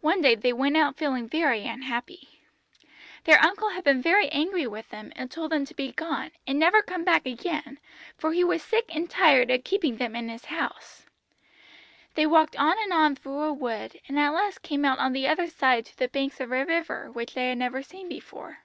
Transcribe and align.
One 0.00 0.22
day 0.22 0.36
they 0.36 0.54
went 0.54 0.78
out 0.78 0.96
feeling 0.96 1.28
very 1.28 1.66
unhappy. 1.66 2.30
Their 3.24 3.38
uncle 3.44 3.68
had 3.68 3.84
been 3.84 4.00
very 4.00 4.26
angry 4.30 4.66
with 4.66 4.88
them, 4.88 5.12
and 5.14 5.30
told 5.30 5.52
them 5.52 5.66
to 5.66 5.74
be 5.74 5.92
gone, 5.92 6.30
and 6.46 6.58
never 6.58 6.80
come 6.80 7.04
back 7.04 7.26
again, 7.26 7.78
for 8.16 8.32
he 8.32 8.42
was 8.42 8.62
sick 8.62 8.86
and 8.96 9.10
tired 9.10 9.50
of 9.50 9.62
keeping 9.62 9.98
them 9.98 10.16
in 10.16 10.30
his 10.30 10.46
house. 10.46 11.04
They 12.14 12.24
walked 12.24 12.56
on 12.56 12.78
and 12.82 12.90
on 12.94 13.16
through 13.16 13.42
a 13.42 13.52
wood, 13.52 14.00
and 14.08 14.18
at 14.18 14.30
last 14.30 14.62
came 14.62 14.86
out 14.86 14.98
on 14.98 15.12
the 15.12 15.28
other 15.28 15.50
side 15.50 15.84
to 15.84 15.98
the 15.98 16.08
banks 16.08 16.40
of 16.40 16.50
a 16.50 16.64
river 16.64 17.10
which 17.10 17.34
they 17.34 17.50
had 17.50 17.58
never 17.58 17.82
seen 17.82 18.08
before. 18.08 18.60